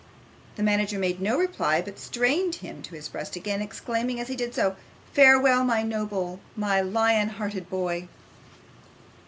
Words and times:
The 0.55 0.63
manager 0.63 0.97
made 0.97 1.21
no 1.21 1.37
reply, 1.37 1.79
but 1.79 1.99
strained 1.99 2.55
him 2.55 2.81
to 2.81 2.95
his 2.95 3.07
breast 3.07 3.35
again, 3.35 3.61
exclaiming 3.61 4.19
as 4.19 4.29
he 4.29 4.35
did 4.35 4.55
so, 4.55 4.75
'Farewell, 5.13 5.63
my 5.63 5.83
noble, 5.83 6.39
my 6.55 6.81
lion 6.81 7.29
hearted 7.29 7.69
boy! 7.69 8.07